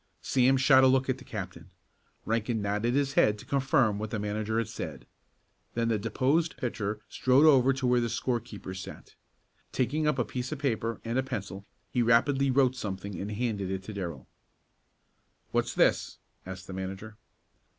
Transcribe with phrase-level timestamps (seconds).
[0.23, 1.69] Sam shot a look at the captain.
[2.25, 5.05] Rankin nodded his head to confirm what the manager had said.
[5.75, 9.13] Then the deposed pitcher strode over to where the score keepers sat.
[9.71, 13.69] Taking up a piece of paper and a pencil he rapidly wrote something and handed
[13.69, 14.27] it to Darrell.
[15.51, 17.17] "What's this?" asked the manager.